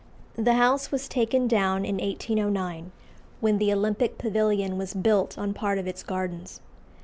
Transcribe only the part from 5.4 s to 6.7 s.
part of its gardens.